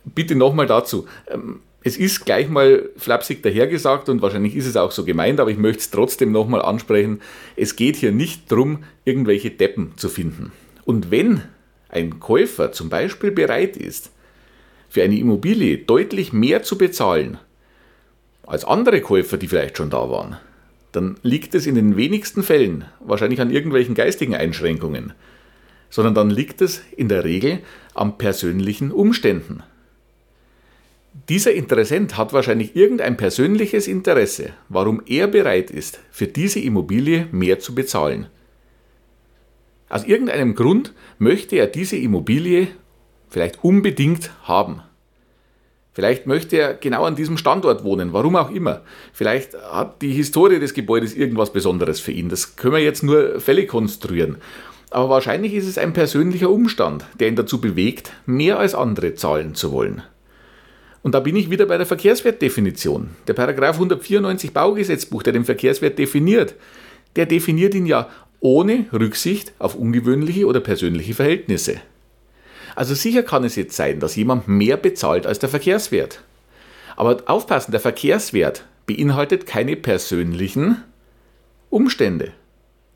bitte 0.04 0.36
nochmal 0.36 0.68
dazu. 0.68 1.08
Ähm, 1.28 1.62
es 1.84 1.98
ist 1.98 2.26
gleich 2.26 2.48
mal 2.48 2.90
flapsig 2.96 3.42
dahergesagt 3.42 4.08
und 4.10 4.22
wahrscheinlich 4.22 4.56
ist 4.56 4.68
es 4.68 4.78
auch 4.78 4.92
so 4.92 5.04
gemeint, 5.04 5.40
aber 5.40 5.50
ich 5.50 5.58
möchte 5.58 5.80
es 5.80 5.90
trotzdem 5.90 6.32
nochmal 6.32 6.62
ansprechen. 6.62 7.22
Es 7.56 7.76
geht 7.76 7.96
hier 7.96 8.12
nicht 8.12 8.52
darum, 8.52 8.84
irgendwelche 9.04 9.50
Deppen 9.50 9.94
zu 9.98 10.10
finden. 10.10 10.52
Und 10.86 11.10
wenn 11.10 11.42
ein 11.90 12.20
Käufer 12.20 12.72
zum 12.72 12.90
Beispiel 12.90 13.32
bereit 13.32 13.78
ist, 13.78 14.12
für 14.90 15.04
eine 15.04 15.18
Immobilie 15.18 15.78
deutlich 15.78 16.34
mehr 16.34 16.64
zu 16.64 16.78
bezahlen 16.78 17.40
als 18.46 18.66
andere 18.66 19.02
Käufer, 19.02 19.38
die 19.38 19.48
vielleicht 19.48 19.78
schon 19.78 19.90
da 19.90 20.10
waren, 20.10 20.38
dann 20.92 21.18
liegt 21.24 21.56
es 21.56 21.68
in 21.68 21.76
den 21.76 21.96
wenigsten 21.98 22.44
Fällen 22.44 22.86
wahrscheinlich 23.00 23.42
an 23.42 23.52
irgendwelchen 23.52 23.96
geistigen 23.96 24.36
Einschränkungen, 24.36 25.14
sondern 25.90 26.14
dann 26.14 26.30
liegt 26.30 26.62
es 26.62 26.82
in 26.96 27.10
der 27.10 27.24
Regel 27.24 27.60
an 27.94 28.18
persönlichen 28.18 28.92
Umständen. 28.92 29.64
Dieser 31.28 31.54
Interessent 31.54 32.18
hat 32.18 32.32
wahrscheinlich 32.32 32.76
irgendein 32.76 33.18
persönliches 33.18 33.88
Interesse, 33.88 34.54
warum 34.70 35.02
er 35.06 35.28
bereit 35.28 35.70
ist, 35.70 36.00
für 36.10 36.28
diese 36.28 36.60
Immobilie 36.60 37.28
mehr 37.32 37.60
zu 37.60 37.76
bezahlen. 37.76 38.28
Aus 39.90 40.06
irgendeinem 40.06 40.56
Grund 40.56 40.94
möchte 41.20 41.58
er 41.58 41.68
diese 41.68 41.98
Immobilie 41.98 42.70
vielleicht 43.28 43.62
unbedingt 43.62 44.32
haben. 44.44 44.82
Vielleicht 45.94 46.26
möchte 46.26 46.58
er 46.58 46.74
genau 46.74 47.04
an 47.04 47.16
diesem 47.16 47.38
Standort 47.38 47.84
wohnen, 47.84 48.14
warum 48.14 48.38
auch 48.38 48.50
immer. 48.50 48.82
Vielleicht 49.12 49.56
hat 49.56 50.02
die 50.02 50.14
Historie 50.14 50.60
des 50.60 50.74
Gebäudes 50.74 51.14
irgendwas 51.14 51.52
Besonderes 51.52 52.00
für 52.00 52.14
ihn. 52.14 52.30
Das 52.30 52.56
können 52.56 52.76
wir 52.76 52.82
jetzt 52.82 53.04
nur 53.04 53.42
Fälle 53.42 53.66
konstruieren. 53.66 54.38
Aber 54.90 55.10
wahrscheinlich 55.10 55.54
ist 55.54 55.68
es 55.68 55.78
ein 55.78 55.94
persönlicher 55.94 56.50
Umstand, 56.50 57.06
der 57.20 57.28
ihn 57.28 57.36
dazu 57.36 57.60
bewegt, 57.60 58.14
mehr 58.26 58.58
als 58.58 58.74
andere 58.74 59.16
zahlen 59.16 59.54
zu 59.54 59.72
wollen. 59.72 60.02
Und 61.04 61.16
da 61.16 61.20
bin 61.20 61.36
ich 61.36 61.50
wieder 61.50 61.66
bei 61.66 61.78
der 61.78 61.86
Verkehrswertdefinition. 61.86 63.10
Der 63.28 63.34
Paragraph 63.34 63.76
194 63.76 64.54
Baugesetzbuch, 64.54 65.24
der 65.24 65.34
den 65.34 65.46
Verkehrswert 65.46 65.98
definiert, 65.98 66.56
der 67.16 67.26
definiert 67.26 67.74
ihn 67.74 67.86
ja 67.86 68.10
ohne 68.40 68.86
Rücksicht 68.94 69.54
auf 69.60 69.76
ungewöhnliche 69.76 70.46
oder 70.46 70.60
persönliche 70.60 71.14
Verhältnisse. 71.14 71.82
Also 72.76 72.96
sicher 72.96 73.24
kann 73.24 73.44
es 73.44 73.56
jetzt 73.56 73.76
sein, 73.76 74.00
dass 74.00 74.16
jemand 74.16 74.48
mehr 74.48 74.78
bezahlt 74.78 75.26
als 75.26 75.40
der 75.40 75.50
Verkehrswert. 75.50 76.22
Aber 76.96 77.24
aufpassen, 77.26 77.72
der 77.72 77.80
Verkehrswert 77.80 78.66
beinhaltet 78.86 79.46
keine 79.46 79.76
persönlichen 79.76 80.84
Umstände. 81.70 82.34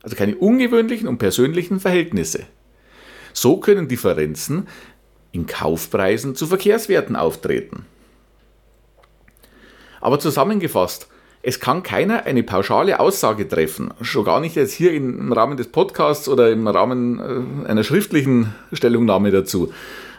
Also 0.03 0.15
keine 0.15 0.35
ungewöhnlichen 0.35 1.07
und 1.07 1.17
persönlichen 1.17 1.79
Verhältnisse. 1.79 2.43
So 3.33 3.57
können 3.57 3.87
Differenzen 3.87 4.67
in 5.31 5.47
Kaufpreisen 5.47 6.35
zu 6.35 6.47
Verkehrswerten 6.47 7.15
auftreten. 7.15 7.85
Aber 9.99 10.19
zusammengefasst, 10.19 11.07
es 11.47 11.59
kann 11.59 11.83
keiner 11.83 12.25
eine 12.25 12.41
pauschale 12.41 12.99
Aussage 12.99 13.47
treffen, 13.47 13.93
schon 14.01 14.25
gar 14.25 14.39
nicht 14.39 14.55
jetzt 14.55 14.73
hier 14.73 14.93
im 14.93 15.31
Rahmen 15.31 15.57
des 15.57 15.67
Podcasts 15.67 16.27
oder 16.27 16.51
im 16.51 16.67
Rahmen 16.67 17.63
äh, 17.63 17.69
einer 17.69 17.83
schriftlichen 17.83 18.55
Stellungnahme 18.73 19.29
dazu. 19.29 19.71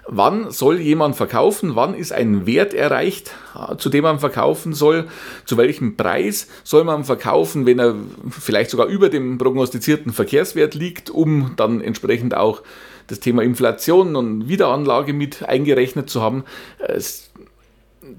Wann 0.06 0.52
soll 0.52 0.78
jemand 0.78 1.16
verkaufen? 1.16 1.74
Wann 1.74 1.94
ist 1.94 2.12
ein 2.12 2.46
Wert 2.46 2.74
erreicht, 2.74 3.32
äh, 3.56 3.76
zu 3.76 3.88
dem 3.88 4.04
man 4.04 4.20
verkaufen 4.20 4.72
soll? 4.72 5.08
Zu 5.46 5.56
welchem 5.56 5.96
Preis 5.96 6.46
soll 6.62 6.84
man 6.84 7.02
verkaufen, 7.02 7.66
wenn 7.66 7.80
er 7.80 7.96
vielleicht 8.30 8.70
sogar 8.70 8.86
über 8.86 9.08
dem 9.08 9.36
prognostizierten 9.36 10.12
Verkehrswert 10.12 10.76
liegt, 10.76 11.10
um 11.10 11.54
dann 11.56 11.80
entsprechend 11.80 12.36
auch 12.36 12.62
das 13.08 13.18
Thema 13.18 13.42
Inflation 13.42 14.14
und 14.14 14.48
Wiederanlage 14.48 15.12
mit 15.12 15.42
eingerechnet 15.42 16.08
zu 16.08 16.22
haben? 16.22 16.44
Es 16.78 17.30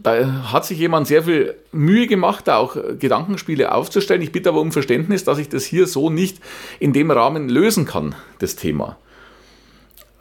da 0.03 0.51
hat 0.51 0.65
sich 0.65 0.77
jemand 0.77 1.08
sehr 1.08 1.24
viel 1.24 1.56
Mühe 1.72 2.08
gemacht, 2.08 2.48
da 2.48 2.58
auch 2.58 2.77
Gedankenspiele 3.00 3.72
aufzustellen. 3.72 4.22
Ich 4.22 4.32
bitte 4.32 4.50
aber 4.50 4.62
um 4.62 4.72
Verständnis, 4.72 5.24
dass 5.24 5.38
ich 5.38 5.50
das 5.50 5.65
hier 5.65 5.88
so 5.88 6.10
nicht 6.10 6.39
in 6.79 6.94
dem 6.94 7.12
Rahmen 7.12 7.50
lösen 7.50 7.86
kann, 7.86 8.15
das 8.39 8.56
Thema. 8.56 8.98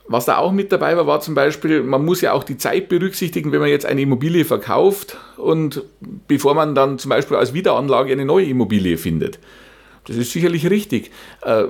Was 0.09 0.25
da 0.25 0.39
auch 0.39 0.53
mit 0.53 0.71
dabei 0.71 0.97
war, 0.97 1.07
war 1.07 1.21
zum 1.21 1.35
Beispiel, 1.35 1.83
man 1.83 2.05
muss 2.05 2.21
ja 2.21 2.33
auch 2.33 2.45
die 2.45 2.57
Zeit 2.57 2.89
berücksichtigen, 2.89 3.51
wenn 3.51 3.61
man 3.61 3.69
jetzt 3.69 3.87
eine 3.87 4.03
Immobilie 4.03 4.45
verkauft 4.45 5.17
und 5.37 5.83
bevor 6.29 6.55
man 6.55 6.77
dann 6.77 6.99
zum 6.99 7.09
Beispiel 7.09 7.37
als 7.37 7.55
Wiederanlage 7.55 8.13
eine 8.13 8.25
neue 8.25 8.47
Immobilie 8.47 8.99
findet. 8.99 9.41
Das 10.07 10.17
ist 10.17 10.31
sicherlich 10.31 10.71
richtig. 10.71 11.11
Äh, 11.43 11.65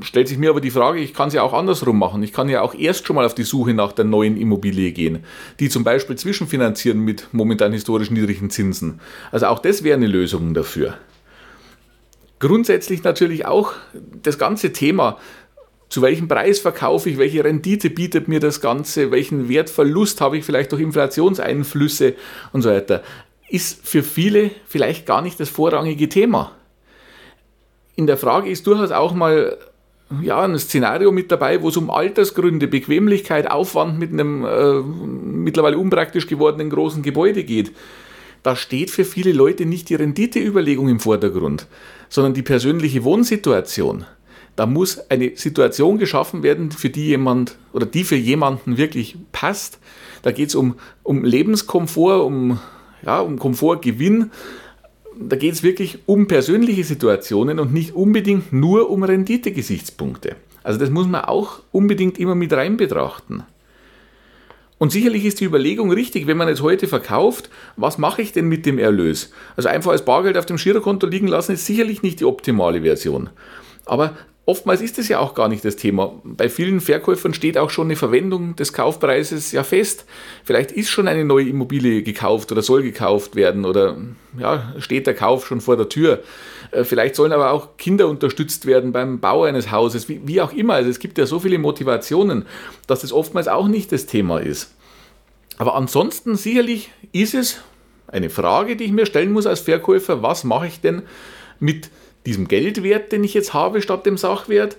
stellt 0.00 0.28
sich 0.28 0.38
mir 0.38 0.50
aber 0.50 0.60
die 0.60 0.70
Frage, 0.70 0.98
ich 0.98 1.14
kann 1.14 1.28
es 1.28 1.34
ja 1.34 1.42
auch 1.42 1.52
andersrum 1.52 1.98
machen. 1.98 2.22
Ich 2.22 2.32
kann 2.32 2.48
ja 2.48 2.62
auch 2.62 2.74
erst 2.74 3.06
schon 3.06 3.16
mal 3.16 3.24
auf 3.24 3.34
die 3.34 3.44
Suche 3.44 3.74
nach 3.74 3.92
der 3.92 4.04
neuen 4.04 4.36
Immobilie 4.36 4.92
gehen, 4.92 5.24
die 5.60 5.68
zum 5.68 5.84
Beispiel 5.84 6.16
zwischenfinanzieren 6.16 6.98
mit 6.98 7.28
momentan 7.32 7.72
historisch 7.72 8.10
niedrigen 8.10 8.50
Zinsen. 8.50 9.00
Also 9.30 9.46
auch 9.46 9.60
das 9.60 9.84
wäre 9.84 9.96
eine 9.96 10.08
Lösung 10.08 10.52
dafür. 10.52 10.94
Grundsätzlich 12.38 13.02
natürlich 13.04 13.46
auch 13.46 13.72
das 14.22 14.38
ganze 14.38 14.72
Thema, 14.72 15.18
zu 15.88 16.02
welchem 16.02 16.26
Preis 16.26 16.58
verkaufe 16.58 17.08
ich, 17.08 17.18
welche 17.18 17.44
Rendite 17.44 17.88
bietet 17.88 18.26
mir 18.26 18.40
das 18.40 18.60
Ganze, 18.60 19.12
welchen 19.12 19.48
Wertverlust 19.48 20.20
habe 20.20 20.36
ich 20.36 20.44
vielleicht 20.44 20.72
durch 20.72 20.82
Inflationseinflüsse 20.82 22.14
und 22.52 22.62
so 22.62 22.70
weiter, 22.70 23.04
ist 23.48 23.86
für 23.86 24.02
viele 24.02 24.50
vielleicht 24.66 25.06
gar 25.06 25.22
nicht 25.22 25.38
das 25.38 25.48
vorrangige 25.48 26.08
Thema 26.08 26.55
in 27.96 28.06
der 28.06 28.16
Frage 28.16 28.50
ist 28.50 28.66
durchaus 28.66 28.92
auch 28.92 29.14
mal 29.14 29.56
ja, 30.22 30.40
ein 30.42 30.58
Szenario 30.58 31.10
mit 31.10 31.32
dabei, 31.32 31.62
wo 31.62 31.68
es 31.68 31.76
um 31.76 31.90
Altersgründe, 31.90 32.68
Bequemlichkeit, 32.68 33.50
Aufwand 33.50 33.98
mit 33.98 34.12
einem 34.12 34.44
äh, 34.44 34.80
mittlerweile 34.80 35.78
unpraktisch 35.78 36.26
gewordenen 36.26 36.70
großen 36.70 37.02
Gebäude 37.02 37.42
geht. 37.42 37.72
Da 38.42 38.54
steht 38.54 38.90
für 38.90 39.04
viele 39.04 39.32
Leute 39.32 39.66
nicht 39.66 39.88
die 39.88 39.96
Renditeüberlegung 39.96 40.88
im 40.88 41.00
Vordergrund, 41.00 41.66
sondern 42.08 42.34
die 42.34 42.42
persönliche 42.42 43.02
Wohnsituation. 43.02 44.04
Da 44.54 44.66
muss 44.66 45.10
eine 45.10 45.36
Situation 45.36 45.98
geschaffen 45.98 46.42
werden, 46.42 46.70
für 46.70 46.88
die 46.88 47.06
jemand 47.06 47.56
oder 47.72 47.86
die 47.86 48.04
für 48.04 48.16
jemanden 48.16 48.76
wirklich 48.76 49.16
passt. 49.32 49.80
Da 50.22 50.30
geht 50.30 50.50
es 50.50 50.54
um, 50.54 50.76
um 51.02 51.24
Lebenskomfort, 51.24 52.24
um, 52.24 52.60
ja, 53.04 53.20
um 53.20 53.38
Komfortgewinn 53.38 54.30
da 55.18 55.36
geht 55.36 55.54
es 55.54 55.62
wirklich 55.62 55.98
um 56.06 56.26
persönliche 56.26 56.84
Situationen 56.84 57.58
und 57.58 57.72
nicht 57.72 57.94
unbedingt 57.94 58.52
nur 58.52 58.90
um 58.90 59.02
Renditegesichtspunkte. 59.02 60.36
Also 60.62 60.78
das 60.78 60.90
muss 60.90 61.06
man 61.06 61.24
auch 61.24 61.60
unbedingt 61.72 62.18
immer 62.18 62.34
mit 62.34 62.52
rein 62.52 62.76
betrachten. 62.76 63.44
Und 64.78 64.92
sicherlich 64.92 65.24
ist 65.24 65.40
die 65.40 65.46
Überlegung 65.46 65.90
richtig, 65.90 66.26
wenn 66.26 66.36
man 66.36 66.48
jetzt 66.48 66.60
heute 66.60 66.86
verkauft, 66.86 67.48
was 67.76 67.96
mache 67.96 68.20
ich 68.20 68.32
denn 68.32 68.46
mit 68.46 68.66
dem 68.66 68.78
Erlös? 68.78 69.32
Also 69.56 69.70
einfach 69.70 69.92
als 69.92 70.04
Bargeld 70.04 70.36
auf 70.36 70.44
dem 70.44 70.58
Girokonto 70.58 71.06
liegen 71.06 71.28
lassen 71.28 71.52
ist 71.52 71.64
sicherlich 71.64 72.02
nicht 72.02 72.20
die 72.20 72.26
optimale 72.26 72.82
Version. 72.82 73.30
Aber 73.86 74.16
Oftmals 74.48 74.80
ist 74.80 74.96
es 75.00 75.08
ja 75.08 75.18
auch 75.18 75.34
gar 75.34 75.48
nicht 75.48 75.64
das 75.64 75.74
Thema. 75.74 76.20
Bei 76.22 76.48
vielen 76.48 76.80
Verkäufern 76.80 77.34
steht 77.34 77.58
auch 77.58 77.68
schon 77.68 77.88
eine 77.88 77.96
Verwendung 77.96 78.54
des 78.54 78.72
Kaufpreises 78.72 79.50
ja 79.50 79.64
fest. 79.64 80.04
Vielleicht 80.44 80.70
ist 80.70 80.88
schon 80.88 81.08
eine 81.08 81.24
neue 81.24 81.48
Immobilie 81.48 82.04
gekauft 82.04 82.52
oder 82.52 82.62
soll 82.62 82.84
gekauft 82.84 83.34
werden 83.34 83.64
oder 83.64 83.96
ja, 84.38 84.72
steht 84.78 85.08
der 85.08 85.14
Kauf 85.14 85.48
schon 85.48 85.60
vor 85.60 85.76
der 85.76 85.88
Tür. 85.88 86.22
Äh, 86.70 86.84
vielleicht 86.84 87.16
sollen 87.16 87.32
aber 87.32 87.50
auch 87.50 87.76
Kinder 87.76 88.06
unterstützt 88.06 88.66
werden 88.66 88.92
beim 88.92 89.18
Bau 89.18 89.42
eines 89.42 89.72
Hauses, 89.72 90.08
wie, 90.08 90.20
wie 90.24 90.40
auch 90.40 90.52
immer. 90.52 90.74
Also 90.74 90.90
es 90.90 91.00
gibt 91.00 91.18
ja 91.18 91.26
so 91.26 91.40
viele 91.40 91.58
Motivationen, 91.58 92.46
dass 92.86 93.00
das 93.00 93.12
oftmals 93.12 93.48
auch 93.48 93.66
nicht 93.66 93.90
das 93.90 94.06
Thema 94.06 94.38
ist. 94.38 94.72
Aber 95.58 95.74
ansonsten 95.74 96.36
sicherlich 96.36 96.92
ist 97.10 97.34
es 97.34 97.60
eine 98.06 98.30
Frage, 98.30 98.76
die 98.76 98.84
ich 98.84 98.92
mir 98.92 99.06
stellen 99.06 99.32
muss 99.32 99.46
als 99.46 99.58
Verkäufer, 99.58 100.22
was 100.22 100.44
mache 100.44 100.68
ich 100.68 100.80
denn 100.80 101.02
mit 101.58 101.90
diesem 102.26 102.48
Geldwert, 102.48 103.12
den 103.12 103.24
ich 103.24 103.34
jetzt 103.34 103.54
habe, 103.54 103.80
statt 103.80 104.04
dem 104.04 104.18
Sachwert. 104.18 104.76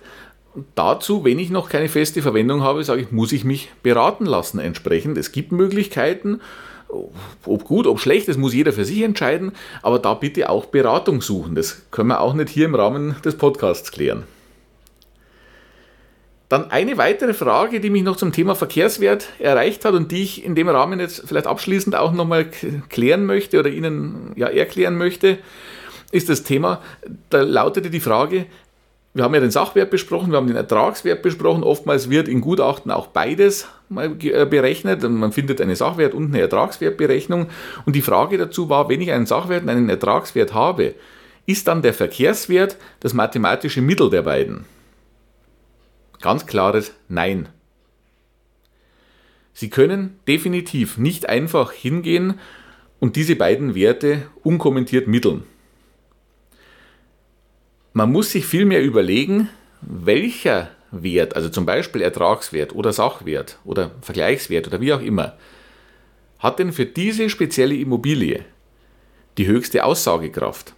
dazu, 0.76 1.24
wenn 1.24 1.38
ich 1.38 1.50
noch 1.52 1.70
keine 1.70 1.88
feste 1.88 2.22
Verwendung 2.22 2.64
habe, 2.64 2.84
sage 2.84 3.02
ich, 3.02 3.12
muss 3.12 3.32
ich 3.32 3.44
mich 3.44 3.70
beraten 3.84 4.26
lassen 4.26 4.60
entsprechend. 4.60 5.18
Es 5.18 5.32
gibt 5.32 5.52
Möglichkeiten, 5.52 6.42
ob 7.46 7.64
gut, 7.64 7.86
ob 7.86 8.00
schlecht, 8.00 8.28
das 8.28 8.38
muss 8.38 8.54
jeder 8.54 8.74
für 8.74 8.86
sich 8.86 9.02
entscheiden, 9.02 9.52
aber 9.82 10.00
da 10.00 10.14
bitte 10.14 10.50
auch 10.50 10.66
Beratung 10.66 11.22
suchen. 11.22 11.56
Das 11.56 11.84
können 11.92 12.10
wir 12.10 12.22
auch 12.22 12.34
nicht 12.34 12.50
hier 12.50 12.66
im 12.66 12.76
Rahmen 12.76 13.16
des 13.24 13.38
Podcasts 13.38 13.92
klären. 13.92 14.24
Dann 16.50 16.72
eine 16.72 16.98
weitere 16.98 17.34
Frage, 17.34 17.82
die 17.82 17.90
mich 17.90 18.04
noch 18.04 18.16
zum 18.16 18.32
Thema 18.32 18.56
Verkehrswert 18.56 19.28
erreicht 19.38 19.84
hat 19.84 19.94
und 19.94 20.14
die 20.14 20.24
ich 20.24 20.46
in 20.46 20.56
dem 20.56 20.70
Rahmen 20.70 21.02
jetzt 21.02 21.24
vielleicht 21.28 21.46
abschließend 21.46 21.94
auch 21.96 22.14
nochmal 22.14 22.46
klären 22.90 23.26
möchte 23.26 23.60
oder 23.60 23.70
Ihnen 23.70 24.32
ja 24.38 24.48
erklären 24.48 24.98
möchte 24.98 25.40
ist 26.12 26.30
das 26.30 26.44
Thema, 26.44 26.82
da 27.30 27.42
lautete 27.42 27.90
die 27.90 28.00
Frage, 28.00 28.46
wir 29.18 29.24
haben 29.24 29.34
ja 29.34 29.40
den 29.40 29.52
Sachwert 29.52 29.90
besprochen, 29.90 30.32
wir 30.32 30.38
haben 30.38 30.46
den 30.46 30.56
Ertragswert 30.56 31.24
besprochen. 31.24 31.64
Oftmals 31.64 32.12
wird 32.12 32.28
in 32.28 32.40
Gutachten 32.40 32.92
auch 32.92 33.08
beides 33.08 33.68
mal 33.90 34.16
äh, 34.22 34.46
berechnet. 34.46 35.02
Man 35.02 35.32
findet 35.32 35.60
eine 35.60 35.76
Sachwert- 35.76 36.14
und 36.14 36.26
eine 36.26 36.42
Ertragswertberechnung. 36.42 37.48
Und 37.86 37.96
die 37.96 38.04
Frage 38.04 38.38
dazu 38.38 38.70
war, 38.70 38.90
wenn 38.90 39.02
ich 39.02 39.12
einen 39.12 39.26
Sachwert 39.26 39.64
und 39.64 39.70
einen 39.70 39.90
Ertragswert 39.90 40.54
habe, 40.54 40.94
ist 41.48 41.68
dann 41.68 41.82
der 41.82 41.96
Verkehrswert 41.96 42.78
das 43.00 43.16
mathematische 43.16 43.82
Mittel 43.82 44.12
der 44.12 44.22
beiden? 44.22 44.66
Ganz 46.22 46.46
klares 46.46 46.94
Nein. 47.10 47.50
Sie 49.54 49.72
können 49.72 50.20
definitiv 50.28 51.00
nicht 51.00 51.28
einfach 51.28 51.72
hingehen 51.72 52.40
und 53.00 53.16
diese 53.16 53.36
beiden 53.36 53.74
Werte 53.74 54.28
unkommentiert 54.44 55.08
mitteln. 55.08 55.44
Man 57.98 58.12
muss 58.12 58.30
sich 58.30 58.46
vielmehr 58.46 58.84
überlegen, 58.84 59.50
welcher 59.82 60.70
Wert, 60.92 61.36
also 61.36 61.50
zum 61.50 61.66
Beispiel 61.66 62.04
Ertragswert 62.04 62.76
oder 62.76 62.94
Sachwert 62.94 63.58
oder 63.66 63.90
Vergleichswert 64.02 64.68
oder 64.68 64.80
wie 64.82 64.94
auch 64.94 65.02
immer, 65.02 65.34
hat 66.38 66.60
denn 66.60 66.74
für 66.74 66.86
diese 66.86 67.28
spezielle 67.32 67.74
Immobilie 67.74 68.46
die 69.40 69.48
höchste 69.48 69.84
Aussagekraft. 69.84 70.76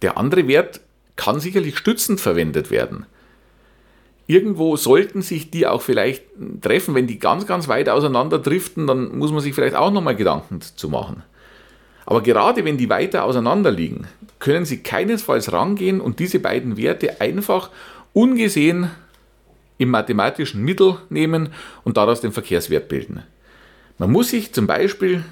Der 0.00 0.16
andere 0.16 0.48
Wert 0.48 0.80
kann 1.16 1.38
sicherlich 1.38 1.76
stützend 1.76 2.18
verwendet 2.18 2.70
werden. 2.70 3.04
irgendwo 4.26 4.78
sollten 4.78 5.20
sich 5.20 5.50
die 5.50 5.66
auch 5.66 5.82
vielleicht 5.82 6.24
treffen. 6.62 6.94
Wenn 6.94 7.06
die 7.06 7.18
ganz, 7.18 7.46
ganz 7.46 7.68
weit 7.68 7.90
auseinander 7.90 8.38
driften, 8.38 8.86
dann 8.86 9.18
muss 9.18 9.32
man 9.32 9.40
sich 9.40 9.52
vielleicht 9.52 9.76
auch 9.76 9.92
nochmal 9.92 10.16
Gedanken 10.16 10.62
zu 10.62 10.88
machen. 10.88 11.24
Aber 12.06 12.22
gerade 12.22 12.64
wenn 12.64 12.78
die 12.78 12.88
weiter 12.88 13.24
auseinander 13.24 13.70
liegen, 13.70 14.06
können 14.46 14.64
Sie 14.64 14.78
keinesfalls 14.78 15.52
rangehen 15.52 16.00
und 16.00 16.20
diese 16.20 16.38
beiden 16.38 16.76
Werte 16.76 17.20
einfach 17.20 17.70
ungesehen 18.12 18.92
im 19.76 19.88
mathematischen 19.88 20.62
Mittel 20.62 20.98
nehmen 21.08 21.48
und 21.82 21.96
daraus 21.96 22.20
den 22.20 22.30
Verkehrswert 22.30 22.86
bilden. 22.88 23.24
Man 23.98 24.12
muss 24.12 24.28
sich 24.30 24.52
zum 24.52 24.68
Beispiel 24.68 25.24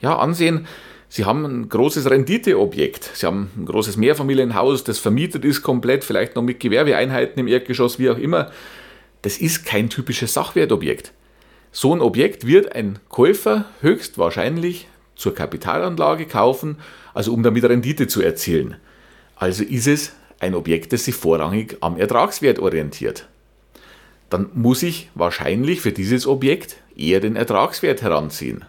ja, 0.00 0.16
ansehen, 0.16 0.66
Sie 1.10 1.26
haben 1.26 1.44
ein 1.44 1.68
großes 1.68 2.08
Renditeobjekt. 2.08 3.10
Sie 3.12 3.26
haben 3.26 3.50
ein 3.54 3.66
großes 3.66 3.98
Mehrfamilienhaus, 3.98 4.82
das 4.82 4.98
vermietet 4.98 5.44
ist 5.44 5.60
komplett, 5.60 6.02
vielleicht 6.02 6.36
noch 6.36 6.42
mit 6.42 6.58
Gewerbeeinheiten 6.58 7.38
im 7.38 7.48
Erdgeschoss, 7.48 7.98
wie 7.98 8.08
auch 8.08 8.16
immer. 8.16 8.50
Das 9.20 9.36
ist 9.36 9.66
kein 9.66 9.90
typisches 9.90 10.32
Sachwertobjekt. 10.32 11.12
So 11.70 11.94
ein 11.94 12.00
Objekt 12.00 12.46
wird 12.46 12.74
ein 12.74 12.98
Käufer 13.10 13.66
höchstwahrscheinlich 13.82 14.88
zur 15.16 15.34
Kapitalanlage 15.34 16.24
kaufen, 16.24 16.78
also 17.16 17.32
um 17.32 17.42
damit 17.42 17.64
Rendite 17.64 18.08
zu 18.08 18.20
erzielen. 18.20 18.76
Also 19.36 19.64
ist 19.64 19.86
es 19.86 20.12
ein 20.38 20.54
Objekt, 20.54 20.92
das 20.92 21.06
sich 21.06 21.14
vorrangig 21.14 21.78
am 21.80 21.96
Ertragswert 21.96 22.58
orientiert. 22.58 23.26
Dann 24.28 24.50
muss 24.52 24.82
ich 24.82 25.08
wahrscheinlich 25.14 25.80
für 25.80 25.92
dieses 25.92 26.26
Objekt 26.26 26.76
eher 26.94 27.20
den 27.20 27.34
Ertragswert 27.34 28.02
heranziehen. 28.02 28.66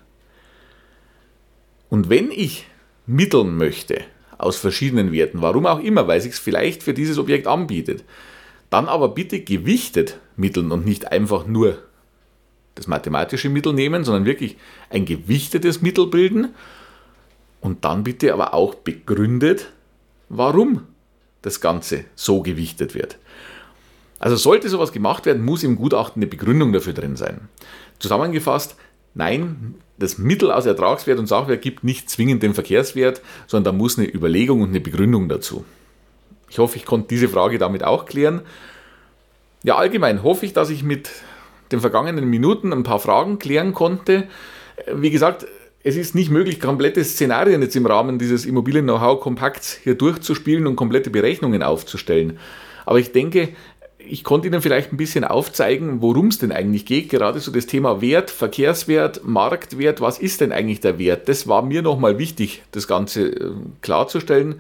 Und 1.90 2.10
wenn 2.10 2.32
ich 2.32 2.66
mitteln 3.06 3.58
möchte 3.58 4.00
aus 4.38 4.56
verschiedenen 4.56 5.12
Werten, 5.12 5.42
warum 5.42 5.66
auch 5.66 5.82
immer, 5.82 6.08
weil 6.08 6.22
sich 6.22 6.32
es 6.32 6.40
vielleicht 6.40 6.84
für 6.84 6.94
dieses 6.94 7.18
Objekt 7.18 7.48
anbietet, 7.48 8.06
dann 8.70 8.88
aber 8.88 9.10
bitte 9.10 9.42
gewichtet 9.42 10.20
mitteln 10.38 10.72
und 10.72 10.86
nicht 10.86 11.12
einfach 11.12 11.48
nur 11.48 11.80
das 12.76 12.88
mathematische 12.88 13.50
Mittel 13.50 13.74
nehmen, 13.74 14.06
sondern 14.06 14.24
wirklich 14.24 14.56
ein 14.90 15.04
gewichtetes 15.04 15.82
Mittel 15.82 16.08
bilden 16.08 16.54
und 17.62 17.86
dann 17.86 18.04
bitte 18.04 18.34
aber 18.34 18.54
auch 18.54 18.76
begründet, 18.76 19.72
warum 20.30 20.84
das 21.42 21.62
Ganze 21.62 22.06
so 22.16 22.42
gewichtet 22.42 22.96
wird. 22.96 23.18
Also 24.20 24.36
sollte 24.36 24.70
sowas 24.70 24.92
gemacht 24.92 25.26
werden, 25.26 25.46
muss 25.46 25.64
im 25.64 25.76
Gutachten 25.76 26.22
eine 26.22 26.30
Begründung 26.30 26.74
dafür 26.74 26.94
drin 26.94 27.16
sein. 27.16 27.50
Zusammengefasst, 28.00 28.76
nein, 29.14 29.76
das 29.98 30.18
Mittel 30.18 30.52
aus 30.52 30.66
Ertragswert 30.66 31.20
und 31.20 31.28
Sachwert 31.28 31.62
gibt 31.62 31.84
nicht 31.84 32.10
zwingend 32.10 32.44
den 32.44 32.54
Verkehrswert, 32.54 33.22
sondern 33.48 33.74
da 33.76 33.78
muss 33.78 33.98
eine 33.98 34.08
Überlegung 34.08 34.62
und 34.62 34.70
eine 34.70 34.80
Begründung 34.80 35.30
dazu. 35.30 35.66
Ich 36.50 36.60
hoffe, 36.60 36.78
ich 36.78 36.86
konnte 36.86 37.08
diese 37.10 37.30
Frage 37.30 37.58
damit 37.58 37.84
auch 37.84 38.06
klären. 38.06 38.42
Ja, 39.64 39.76
allgemein 39.76 40.24
hoffe 40.24 40.46
ich, 40.46 40.54
dass 40.54 40.70
ich 40.70 40.84
mit 40.84 41.10
den 41.72 41.82
vergangenen 41.82 42.26
Minuten 42.26 42.72
ein 42.72 42.84
paar 42.84 43.00
Fragen 43.00 43.40
klären 43.40 43.74
konnte. 43.74 44.28
Wie 44.94 45.10
gesagt, 45.10 45.46
es 45.88 45.96
ist 45.96 46.16
nicht 46.16 46.30
möglich, 46.30 46.60
komplette 46.60 47.02
Szenarien 47.02 47.62
jetzt 47.62 47.78
im 47.78 47.86
Rahmen 47.86 48.20
dieses 48.20 48.46
Immobilien-Know-how-Kompakts 48.46 49.80
hier 49.82 49.96
durchzuspielen 49.96 50.68
und 50.68 50.76
komplette 50.76 51.10
Berechnungen 51.10 51.64
aufzustellen. 51.64 52.40
Aber 52.86 53.00
ich 53.00 53.14
denke, 53.14 53.50
ich 53.98 54.26
konnte 54.26 54.50
Ihnen 54.50 54.62
vielleicht 54.62 54.92
ein 54.92 54.98
bisschen 54.98 55.24
aufzeigen, 55.24 56.02
worum 56.02 56.28
es 56.28 56.40
denn 56.40 56.52
eigentlich 56.52 56.86
geht. 56.86 57.08
Gerade 57.08 57.40
so 57.40 57.54
das 57.54 57.68
Thema 57.68 58.02
Wert, 58.02 58.30
Verkehrswert, 58.30 59.22
Marktwert, 59.24 60.02
was 60.02 60.20
ist 60.20 60.42
denn 60.42 60.52
eigentlich 60.52 60.82
der 60.82 61.00
Wert? 61.00 61.30
Das 61.30 61.48
war 61.48 61.62
mir 61.62 61.82
nochmal 61.82 62.20
wichtig, 62.20 62.64
das 62.72 62.86
Ganze 62.90 63.30
äh, 63.30 63.52
klarzustellen 63.82 64.56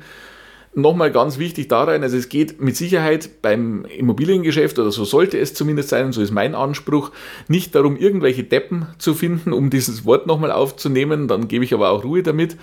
nochmal 0.78 1.12
ganz 1.12 1.38
wichtig 1.40 1.68
daran, 1.68 2.04
also 2.04 2.16
es 2.16 2.30
geht 2.30 2.62
mit 2.62 2.78
Sicherheit 2.78 3.42
beim 3.42 3.86
Immobiliengeschäft 3.86 4.78
oder 4.80 4.92
so 4.92 5.04
sollte 5.04 5.38
es 5.38 5.54
zumindest 5.54 5.90
sein, 5.90 6.06
und 6.06 6.14
so 6.14 6.22
ist 6.22 6.32
mein 6.32 6.56
Anspruch, 6.56 7.12
nicht 7.48 7.76
darum, 7.76 7.98
irgendwelche 7.98 8.44
Deppen 8.44 8.88
zu 9.00 9.14
finden, 9.14 9.54
um 9.54 9.70
dieses 9.70 10.06
Wort 10.06 10.28
nochmal 10.28 10.52
aufzunehmen, 10.52 11.28
dann 11.28 11.48
gebe 11.48 11.66
ich 11.66 11.74
aber 11.74 11.90
auch 11.90 12.04
Ruhe 12.04 12.24
damit. 12.24 12.58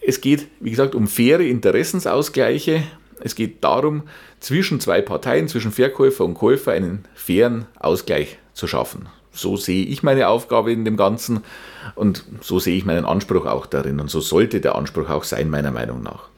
Es 0.00 0.20
geht, 0.20 0.48
wie 0.60 0.70
gesagt, 0.70 0.94
um 0.94 1.06
faire 1.06 1.40
Interessensausgleiche. 1.40 2.82
Es 3.20 3.36
geht 3.36 3.62
darum, 3.62 4.02
zwischen 4.40 4.80
zwei 4.80 5.00
Parteien, 5.00 5.46
zwischen 5.46 5.70
Verkäufer 5.70 6.24
und 6.24 6.34
Käufer, 6.34 6.72
einen 6.72 7.04
fairen 7.14 7.66
Ausgleich 7.78 8.38
zu 8.52 8.66
schaffen. 8.66 9.08
So 9.30 9.56
sehe 9.56 9.84
ich 9.84 10.02
meine 10.02 10.26
Aufgabe 10.28 10.72
in 10.72 10.84
dem 10.84 10.96
Ganzen 10.96 11.40
und 11.94 12.24
so 12.40 12.58
sehe 12.58 12.76
ich 12.76 12.84
meinen 12.84 13.04
Anspruch 13.04 13.46
auch 13.46 13.66
darin. 13.66 14.00
Und 14.00 14.10
so 14.10 14.20
sollte 14.20 14.60
der 14.60 14.74
Anspruch 14.74 15.08
auch 15.08 15.24
sein, 15.24 15.48
meiner 15.50 15.70
Meinung 15.70 16.02
nach. 16.02 16.31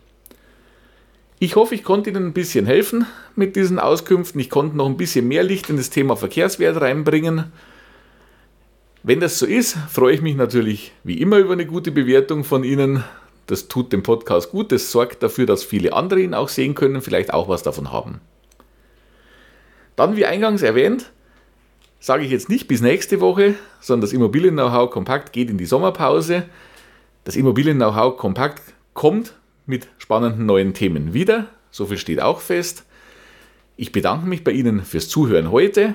Ich 1.45 1.57
hoffe, 1.57 1.75
ich 1.75 1.85
konnte 1.85 2.09
Ihnen 2.09 2.29
ein 2.29 2.33
bisschen 2.33 2.65
helfen 2.65 3.05
mit 3.37 3.55
diesen 3.55 3.79
Auskünften. 3.79 4.41
Ich 4.41 4.49
konnte 4.49 4.79
noch 4.79 4.87
ein 4.87 4.97
bisschen 4.97 5.29
mehr 5.29 5.43
Licht 5.43 5.69
in 5.69 5.77
das 5.77 5.91
Thema 5.91 6.17
Verkehrswert 6.17 6.81
reinbringen. 6.81 7.53
Wenn 9.03 9.21
das 9.21 9.39
so 9.39 9.45
ist, 9.45 9.77
freue 9.91 10.15
ich 10.15 10.23
mich 10.23 10.37
natürlich 10.37 10.93
wie 11.05 11.21
immer 11.21 11.37
über 11.37 11.53
eine 11.53 11.67
gute 11.67 11.93
Bewertung 11.93 12.45
von 12.45 12.65
Ihnen. 12.65 13.05
Das 13.47 13.69
tut 13.69 13.93
dem 13.93 14.03
Podcast 14.03 14.53
gut, 14.53 14.73
das 14.73 14.91
sorgt 14.91 15.23
dafür, 15.23 15.45
dass 15.45 15.65
viele 15.65 15.93
andere 15.93 16.23
ihn 16.23 16.33
auch 16.33 16.49
sehen 16.49 16.75
können, 16.75 17.03
vielleicht 17.03 17.35
auch 17.35 17.47
was 17.47 17.63
davon 17.63 17.93
haben. 17.93 18.23
Dann, 19.97 20.17
wie 20.17 20.25
eingangs 20.25 20.63
erwähnt, 20.63 21.13
sage 22.01 22.25
ich 22.25 22.31
jetzt 22.31 22.49
nicht 22.49 22.69
bis 22.69 22.81
nächste 22.81 23.21
Woche, 23.21 23.55
sondern 23.81 24.01
das 24.01 24.15
Immobilien-Know-how 24.15 24.91
Kompakt 24.91 25.35
geht 25.35 25.51
in 25.51 25.59
die 25.59 25.67
Sommerpause. 25.67 26.45
Das 27.25 27.37
Immobilien-Know-how 27.37 28.17
Kompakt 28.17 28.63
kommt 28.95 29.35
mit 29.67 29.89
spannenden 29.99 30.47
neuen 30.47 30.75
Themen 30.75 31.15
wieder. 31.15 31.47
So 31.71 31.87
viel 31.87 31.99
steht 31.99 32.21
auch 32.21 32.41
fest. 32.41 32.85
Ich 33.77 33.93
bedanke 33.93 34.27
mich 34.27 34.45
bei 34.45 34.53
Ihnen 34.53 34.85
fürs 34.85 35.09
Zuhören 35.09 35.51
heute. 35.51 35.95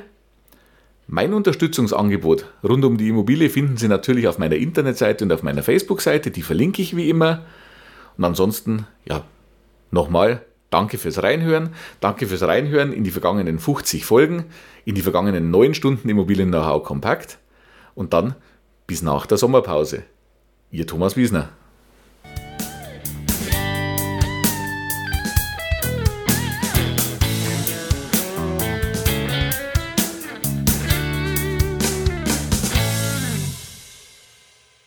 Mein 1.08 1.34
Unterstützungsangebot 1.34 2.46
rund 2.64 2.86
um 2.86 2.98
die 2.98 3.10
Immobilie 3.10 3.50
finden 3.50 3.78
Sie 3.78 3.88
natürlich 3.88 4.28
auf 4.28 4.38
meiner 4.38 4.58
Internetseite 4.58 5.26
und 5.26 5.32
auf 5.32 5.42
meiner 5.42 5.64
Facebook-Seite. 5.64 6.30
Die 6.30 6.42
verlinke 6.42 6.82
ich 6.82 6.96
wie 6.96 7.10
immer. 7.10 7.46
Und 8.18 8.26
ansonsten, 8.26 8.86
ja, 9.06 9.24
nochmal 9.92 10.44
danke 10.70 10.98
fürs 10.98 11.24
Reinhören. 11.24 11.70
Danke 12.00 12.28
fürs 12.28 12.44
Reinhören 12.44 12.94
in 12.94 13.04
die 13.04 13.12
vergangenen 13.12 13.60
50 13.60 14.06
Folgen, 14.06 14.46
in 14.86 14.94
die 14.96 15.02
vergangenen 15.02 15.50
9 15.50 15.74
Stunden 15.74 16.10
Immobilien-Know-how 16.10 16.84
kompakt. 16.84 17.40
Und 17.96 18.14
dann 18.14 18.36
bis 18.86 19.02
nach 19.02 19.26
der 19.26 19.38
Sommerpause. 19.38 20.04
Ihr 20.70 20.86
Thomas 20.86 21.18
Wiesner. 21.18 21.50